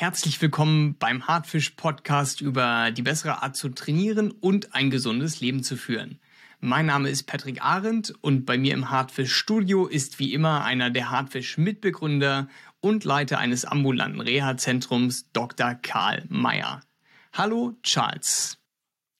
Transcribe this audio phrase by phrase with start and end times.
[0.00, 5.62] Herzlich willkommen beim Hartfisch Podcast über die bessere Art zu trainieren und ein gesundes Leben
[5.62, 6.18] zu führen.
[6.58, 10.88] Mein Name ist Patrick Arendt und bei mir im Hartfisch Studio ist wie immer einer
[10.88, 12.48] der Hartfisch Mitbegründer
[12.80, 15.74] und Leiter eines ambulanten Reha-Zentrums, Dr.
[15.74, 16.80] Karl Mayer.
[17.34, 18.56] Hallo Charles.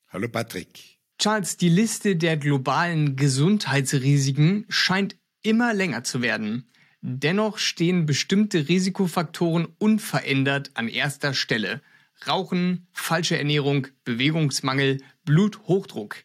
[0.08, 0.98] Hallo Patrick.
[1.18, 6.70] Charles, die Liste der globalen Gesundheitsrisiken scheint immer länger zu werden.
[7.02, 11.80] Dennoch stehen bestimmte Risikofaktoren unverändert an erster Stelle.
[12.26, 16.16] Rauchen, falsche Ernährung, Bewegungsmangel, Bluthochdruck.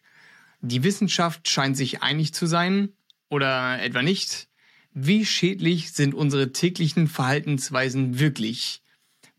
[0.60, 2.90] Die Wissenschaft scheint sich einig zu sein,
[3.28, 4.48] oder etwa nicht.
[4.92, 8.82] Wie schädlich sind unsere täglichen Verhaltensweisen wirklich?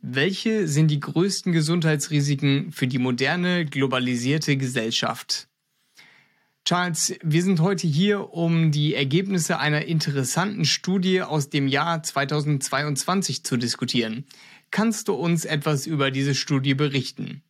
[0.01, 5.47] Welche sind die größten Gesundheitsrisiken für die moderne, globalisierte Gesellschaft?
[6.67, 13.45] Charles, wir sind heute hier, um die Ergebnisse einer interessanten Studie aus dem Jahr 2022
[13.45, 14.25] zu diskutieren.
[14.69, 17.41] Kannst du uns etwas über diese Studie berichten?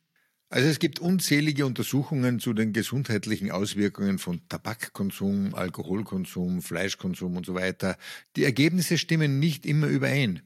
[0.50, 7.56] Also es gibt unzählige Untersuchungen zu den gesundheitlichen Auswirkungen von Tabakkonsum, Alkoholkonsum, Fleischkonsum und so
[7.56, 7.98] weiter.
[8.36, 10.44] Die Ergebnisse stimmen nicht immer überein.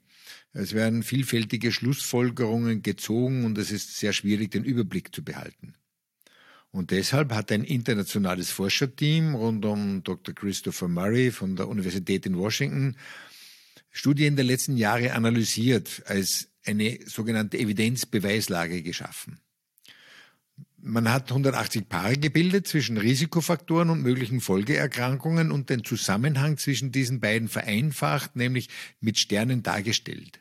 [0.53, 5.73] Es werden vielfältige Schlussfolgerungen gezogen und es ist sehr schwierig, den Überblick zu behalten.
[6.71, 10.33] Und deshalb hat ein internationales Forscherteam rund um Dr.
[10.33, 12.95] Christopher Murray von der Universität in Washington
[13.91, 19.39] Studien der letzten Jahre analysiert, als eine sogenannte Evidenzbeweislage geschaffen.
[20.83, 27.19] Man hat 180 Paare gebildet zwischen Risikofaktoren und möglichen Folgeerkrankungen und den Zusammenhang zwischen diesen
[27.19, 30.39] beiden vereinfacht, nämlich mit Sternen dargestellt.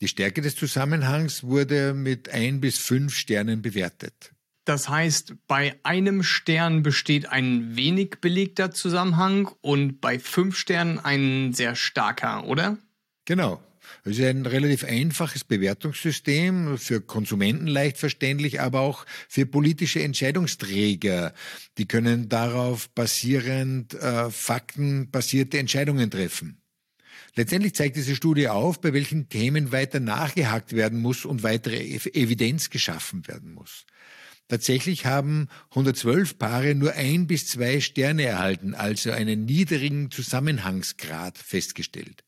[0.00, 4.32] Die Stärke des Zusammenhangs wurde mit ein bis fünf Sternen bewertet.
[4.64, 11.52] Das heißt, bei einem Stern besteht ein wenig belegter Zusammenhang und bei fünf Sternen ein
[11.52, 12.78] sehr starker, oder?
[13.24, 13.62] Genau.
[14.04, 21.34] Es ist ein relativ einfaches Bewertungssystem, für Konsumenten leicht verständlich, aber auch für politische Entscheidungsträger.
[21.76, 26.60] Die können darauf basierend äh, faktenbasierte Entscheidungen treffen.
[27.36, 32.70] Letztendlich zeigt diese Studie auf, bei welchen Themen weiter nachgehakt werden muss und weitere Evidenz
[32.70, 33.86] geschaffen werden muss.
[34.50, 42.24] Tatsächlich haben 112 Paare nur ein bis zwei Sterne erhalten, also einen niedrigen Zusammenhangsgrad festgestellt.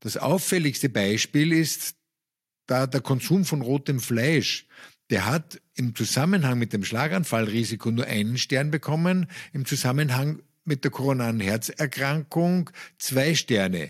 [0.00, 1.96] Das auffälligste Beispiel ist
[2.66, 4.66] da der Konsum von rotem Fleisch.
[5.08, 10.90] Der hat im Zusammenhang mit dem Schlaganfallrisiko nur einen Stern bekommen, im Zusammenhang mit der
[10.90, 13.88] koronaren Herzerkrankung zwei Sterne.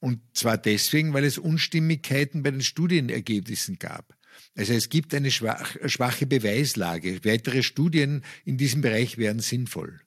[0.00, 4.15] Und zwar deswegen, weil es Unstimmigkeiten bei den Studienergebnissen gab.
[4.56, 7.24] Also es gibt eine schwach, schwache Beweislage.
[7.24, 10.00] Weitere Studien in diesem Bereich wären sinnvoll.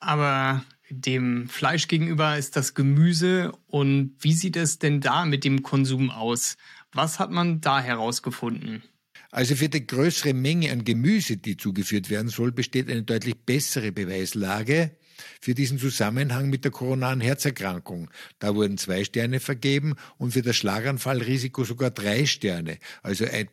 [0.00, 3.52] Aber dem Fleisch gegenüber ist das Gemüse.
[3.66, 6.56] Und wie sieht es denn da mit dem Konsum aus?
[6.92, 8.82] Was hat man da herausgefunden?
[9.30, 13.92] Also für die größere Menge an Gemüse, die zugeführt werden soll, besteht eine deutlich bessere
[13.92, 14.96] Beweislage
[15.40, 18.08] für diesen Zusammenhang mit der koronaren Herzerkrankung.
[18.38, 22.78] Da wurden zwei Sterne vergeben und für das Schlaganfallrisiko sogar drei Sterne.
[23.02, 23.48] Also ein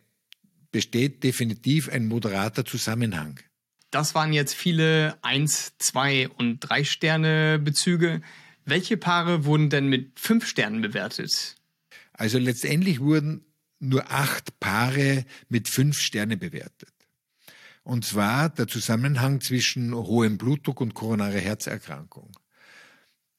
[0.76, 3.40] besteht definitiv ein moderater Zusammenhang.
[3.92, 8.20] Das waren jetzt viele 1, 2 und 3 Sterne Bezüge.
[8.66, 11.56] Welche Paare wurden denn mit 5 Sternen bewertet?
[12.12, 13.46] Also letztendlich wurden
[13.80, 16.92] nur acht Paare mit 5 Sterne bewertet.
[17.84, 22.32] Und zwar der Zusammenhang zwischen hohem Blutdruck und koronarer Herzerkrankung.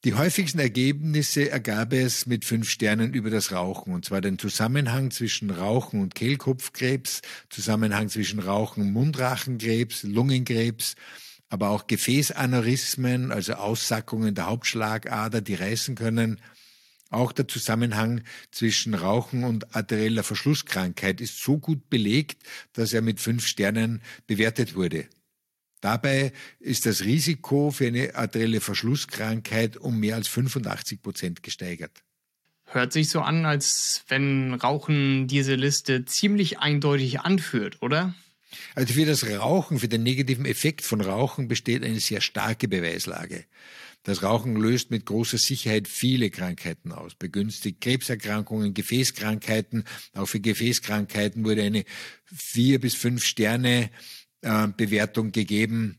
[0.07, 5.11] Die häufigsten Ergebnisse ergab es mit fünf Sternen über das Rauchen, und zwar den Zusammenhang
[5.11, 10.95] zwischen Rauchen und Kehlkopfkrebs, Zusammenhang zwischen Rauchen und Mundrachenkrebs, Lungenkrebs,
[11.49, 16.39] aber auch Gefäßaneurysmen, also Aussackungen der Hauptschlagader, die reißen können.
[17.09, 23.19] Auch der Zusammenhang zwischen Rauchen und arterieller Verschlusskrankheit ist so gut belegt, dass er mit
[23.19, 25.09] fünf Sternen bewertet wurde.
[25.87, 32.03] Dabei ist das Risiko für eine arterielle Verschlusskrankheit um mehr als 85 Prozent gesteigert.
[32.65, 38.13] Hört sich so an, als wenn Rauchen diese Liste ziemlich eindeutig anführt, oder?
[38.75, 43.45] Also für das Rauchen, für den negativen Effekt von Rauchen besteht eine sehr starke Beweislage.
[44.03, 49.85] Das Rauchen löst mit großer Sicherheit viele Krankheiten aus, begünstigt Krebserkrankungen, Gefäßkrankheiten.
[50.15, 51.85] Auch für Gefäßkrankheiten wurde eine
[52.25, 53.89] vier bis fünf Sterne
[54.41, 55.97] äh, Bewertung gegeben.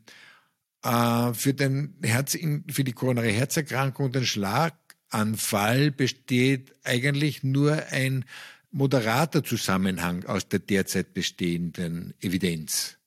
[0.82, 2.36] Äh, für, den Herz,
[2.70, 8.24] für die koronare Herzerkrankung und den Schlaganfall besteht eigentlich nur ein
[8.70, 12.98] moderater Zusammenhang aus der derzeit bestehenden Evidenz.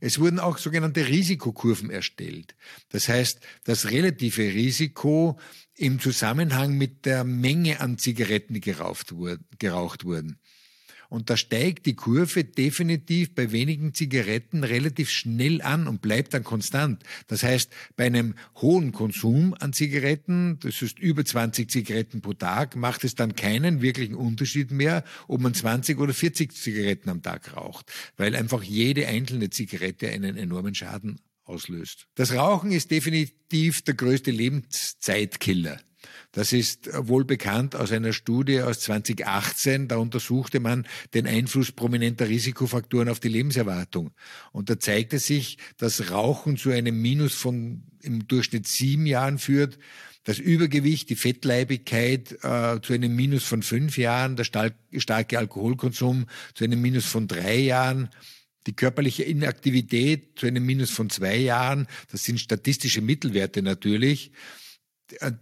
[0.00, 2.54] Es wurden auch sogenannte Risikokurven erstellt.
[2.88, 5.38] Das heißt, das relative Risiko
[5.74, 9.12] im Zusammenhang mit der Menge an Zigaretten, die geraucht
[10.04, 10.38] wurden.
[11.08, 16.44] Und da steigt die Kurve definitiv bei wenigen Zigaretten relativ schnell an und bleibt dann
[16.44, 17.02] konstant.
[17.28, 22.76] Das heißt, bei einem hohen Konsum an Zigaretten, das ist über 20 Zigaretten pro Tag,
[22.76, 27.56] macht es dann keinen wirklichen Unterschied mehr, ob man 20 oder 40 Zigaretten am Tag
[27.56, 32.06] raucht, weil einfach jede einzelne Zigarette einen enormen Schaden auslöst.
[32.14, 35.80] Das Rauchen ist definitiv der größte Lebenszeitkiller.
[36.32, 39.88] Das ist wohl bekannt aus einer Studie aus 2018.
[39.88, 44.12] Da untersuchte man den Einfluss prominenter Risikofaktoren auf die Lebenserwartung.
[44.52, 49.78] Und da zeigte sich, dass Rauchen zu einem Minus von im Durchschnitt sieben Jahren führt,
[50.24, 56.64] das Übergewicht, die Fettleibigkeit äh, zu einem Minus von fünf Jahren, der starke Alkoholkonsum zu
[56.64, 58.10] einem Minus von drei Jahren,
[58.68, 64.30] die körperliche Inaktivität zu einem Minus von zwei Jahren, das sind statistische Mittelwerte natürlich,
[65.20, 65.32] äh,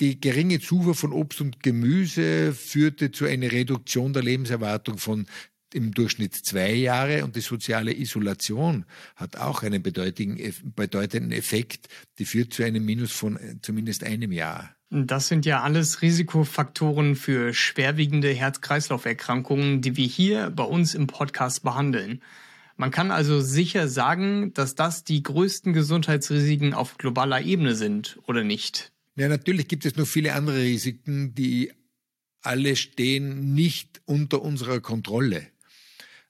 [0.00, 5.26] die geringe Zufuhr von Obst und Gemüse führte zu einer Reduktion der Lebenserwartung von
[5.74, 11.88] im Durchschnitt zwei Jahre und die soziale Isolation hat auch einen bedeutenden Effekt,
[12.18, 14.74] die führt zu einem Minus von äh, zumindest einem Jahr.
[14.88, 21.62] Das sind ja alles Risikofaktoren für schwerwiegende Herz-Kreislauf-Erkrankungen, die wir hier bei uns im Podcast
[21.62, 22.22] behandeln.
[22.80, 28.42] Man kann also sicher sagen, dass das die größten Gesundheitsrisiken auf globaler Ebene sind, oder
[28.42, 28.90] nicht?
[29.16, 31.74] Ja, natürlich gibt es noch viele andere Risiken, die
[32.40, 35.46] alle stehen nicht unter unserer Kontrolle.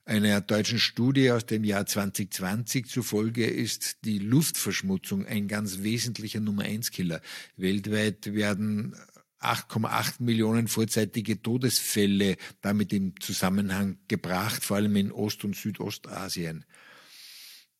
[0.04, 6.64] Einer deutschen Studie aus dem Jahr 2020 zufolge ist die Luftverschmutzung ein ganz wesentlicher Nummer
[6.64, 7.20] eins Killer.
[7.58, 8.96] Weltweit werden
[9.40, 16.64] 8,8 Millionen vorzeitige Todesfälle damit im Zusammenhang gebracht, vor allem in Ost- und Südostasien.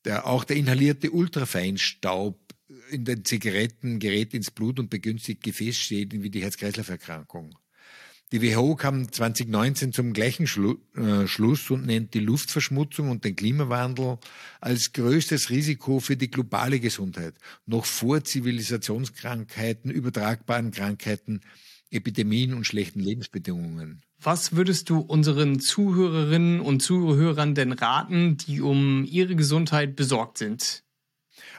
[0.05, 2.39] Der, auch der inhalierte Ultrafeinstaub
[2.91, 7.59] in den Zigaretten gerät ins Blut und begünstigt Gefäßschäden wie die Herz-Kreislauf-Erkrankung.
[8.33, 13.35] Die WHO kam 2019 zum gleichen Schlu äh, Schluss und nennt die Luftverschmutzung und den
[13.35, 14.19] Klimawandel
[14.61, 17.35] als größtes Risiko für die globale Gesundheit,
[17.67, 21.41] noch vor Zivilisationskrankheiten, übertragbaren Krankheiten,
[21.91, 24.03] Epidemien und schlechten Lebensbedingungen.
[24.23, 30.85] Was würdest du unseren Zuhörerinnen und Zuhörern denn raten, die um ihre Gesundheit besorgt sind?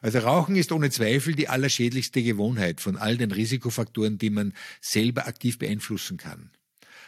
[0.02, 5.28] Also Rauchen ist ohne Zweifel die allerschädlichste Gewohnheit von all den Risikofaktoren, die man selber
[5.28, 6.52] aktiv beeinflussen kann.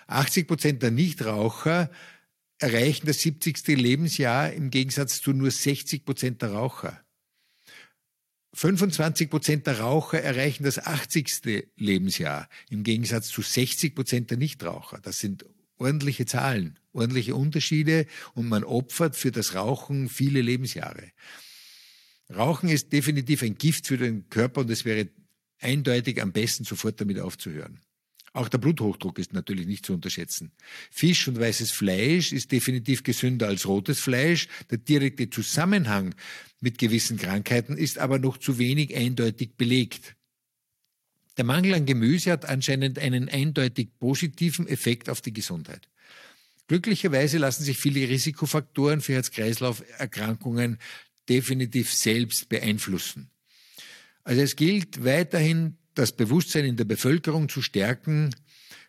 [0.07, 1.89] 80 Prozent der Nichtraucher
[2.59, 3.67] erreichen das 70.
[3.67, 6.99] Lebensjahr im Gegensatz zu nur 60 Prozent der Raucher.
[8.53, 11.65] 25 Prozent der Raucher erreichen das 80.
[11.75, 14.99] Lebensjahr im Gegensatz zu 60 Prozent der Nichtraucher.
[15.01, 15.45] Das sind
[15.77, 21.11] ordentliche Zahlen, ordentliche Unterschiede und man opfert für das Rauchen viele Lebensjahre.
[22.33, 25.09] Rauchen ist definitiv ein Gift für den Körper und es wäre
[25.59, 27.79] eindeutig am besten sofort damit aufzuhören.
[28.33, 30.51] Auch der Bluthochdruck ist natürlich nicht zu unterschätzen.
[30.89, 34.47] Fisch und weißes Fleisch ist definitiv gesünder als rotes Fleisch.
[34.71, 36.15] Der direkte Zusammenhang
[36.59, 40.15] mit gewissen Krankheiten ist aber noch zu wenig eindeutig belegt.
[41.37, 45.87] Der Mangel an Gemüse hat anscheinend einen eindeutig positiven Effekt auf die Gesundheit.
[46.67, 50.79] Glücklicherweise lassen sich viele Risikofaktoren für Herz-Kreislauf-Erkrankungen
[51.29, 53.29] definitiv selbst beeinflussen.
[54.23, 58.35] Also es gilt weiterhin, das Bewusstsein in der Bevölkerung zu stärken.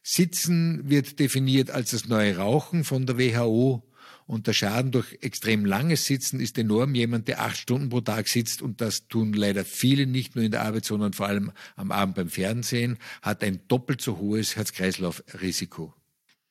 [0.02, 3.82] Sitzen wird definiert als das neue Rauchen von der WHO
[4.26, 6.94] und der Schaden durch extrem langes Sitzen ist enorm.
[6.94, 10.50] Jemand, der acht Stunden pro Tag sitzt, und das tun leider viele nicht nur in
[10.50, 15.94] der Arbeit, sondern vor allem am Abend beim Fernsehen, hat ein doppelt so hohes Herz-Kreislauf-Risiko.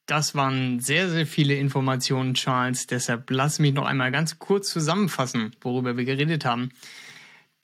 [0.06, 2.88] Das waren sehr, sehr viele Informationen, Charles.
[2.88, 6.72] Deshalb lass mich noch einmal ganz kurz zusammenfassen, worüber wir geredet haben.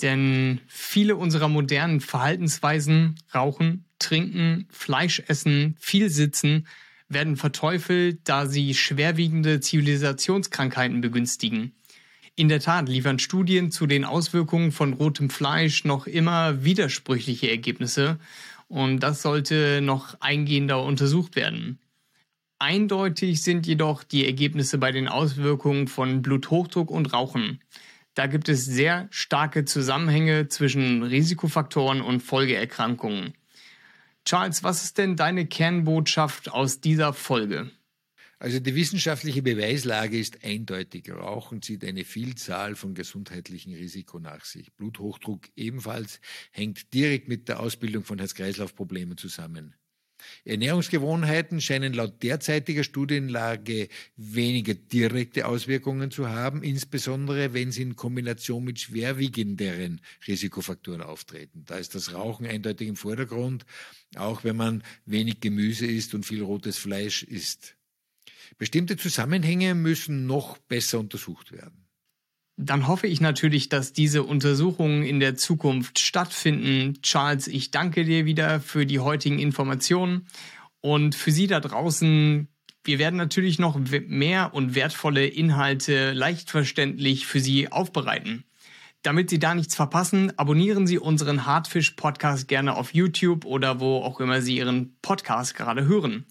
[0.02, 6.68] Denn viele unserer modernen Verhaltensweisen, Rauchen, Trinken, Fleisch essen, viel sitzen,
[7.10, 11.74] werden verteufelt, da sie schwerwiegende Zivilisationskrankheiten begünstigen.
[12.36, 18.18] In der Tat liefern Studien zu den Auswirkungen von rotem Fleisch noch immer widersprüchliche Ergebnisse
[18.70, 21.80] und das sollte noch eingehender untersucht werden.
[22.60, 27.60] Eindeutig sind jedoch die Ergebnisse bei den Auswirkungen von Bluthochdruck und Rauchen.
[28.14, 33.34] Da gibt es sehr starke Zusammenhänge zwischen Risikofaktoren und Folgeerkrankungen.
[34.26, 37.72] Charles, was ist denn deine Kernbotschaft aus dieser Folge?
[38.42, 41.12] Also die wissenschaftliche Beweislage ist eindeutig.
[41.12, 44.72] Rauchen zieht eine Vielzahl von gesundheitlichen Risiko nach sich.
[44.74, 49.76] Bluthochdruck ebenfalls hängt direkt mit der Ausbildung von Herz-Kreislauf-Problemen zusammen.
[50.46, 58.64] Ernährungsgewohnheiten scheinen laut derzeitiger Studienlage weniger direkte Auswirkungen zu haben, insbesondere wenn sie in Kombination
[58.64, 61.64] mit schwerwiegenderen Risikofaktoren auftreten.
[61.66, 63.66] Da ist das Rauchen eindeutig im Vordergrund,
[64.16, 67.76] auch wenn man wenig Gemüse isst und viel rotes Fleisch isst.
[68.58, 71.79] Bestimmte Zusammenhänge müssen noch besser untersucht werden.
[72.62, 77.02] Dann hoffe ich natürlich, dass diese Untersuchungen in der Zukunft stattfinden.
[77.02, 80.28] Charles, ich danke dir wieder für die heutigen Informationen
[80.82, 82.50] und für Sie da draußen.
[82.84, 88.44] Wir werden natürlich noch mehr und wertvolle Inhalte leicht verständlich für Sie aufbereiten.
[89.04, 94.00] Damit Sie da nichts verpassen, abonnieren Sie unseren Hartfisch Podcast gerne auf YouTube oder wo
[94.00, 96.26] auch immer Sie Ihren Podcast gerade hören.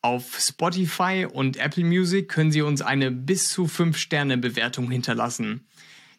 [0.00, 5.66] Auf Spotify und Apple Music können Sie uns eine bis zu 5-Sterne-Bewertung hinterlassen.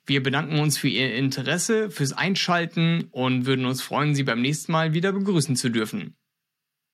[0.06, 4.74] Wir bedanken uns für Ihr Interesse, fürs Einschalten und würden uns freuen, Sie beim nächsten
[4.74, 6.19] Mal wieder begrüßen zu dürfen.